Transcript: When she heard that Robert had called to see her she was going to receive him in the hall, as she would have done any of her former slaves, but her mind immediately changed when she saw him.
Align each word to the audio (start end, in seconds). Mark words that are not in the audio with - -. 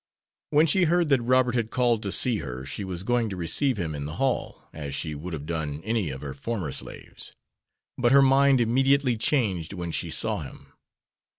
When 0.49 0.65
she 0.65 0.85
heard 0.85 1.09
that 1.09 1.21
Robert 1.21 1.53
had 1.53 1.69
called 1.69 2.01
to 2.01 2.11
see 2.11 2.37
her 2.39 2.65
she 2.65 2.83
was 2.83 3.03
going 3.03 3.29
to 3.29 3.35
receive 3.35 3.77
him 3.77 3.93
in 3.93 4.05
the 4.05 4.15
hall, 4.15 4.67
as 4.73 4.95
she 4.95 5.13
would 5.13 5.31
have 5.31 5.45
done 5.45 5.79
any 5.83 6.09
of 6.09 6.21
her 6.21 6.33
former 6.33 6.71
slaves, 6.71 7.35
but 7.99 8.11
her 8.11 8.23
mind 8.23 8.59
immediately 8.59 9.15
changed 9.15 9.73
when 9.73 9.91
she 9.91 10.09
saw 10.09 10.39
him. 10.41 10.73